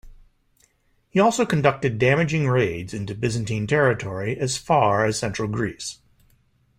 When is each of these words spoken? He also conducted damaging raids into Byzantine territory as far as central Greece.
He 1.11 1.19
also 1.19 1.45
conducted 1.45 1.99
damaging 1.99 2.47
raids 2.47 2.91
into 2.91 3.13
Byzantine 3.13 3.67
territory 3.67 4.35
as 4.35 4.57
far 4.57 5.05
as 5.05 5.19
central 5.19 5.47
Greece. 5.47 5.99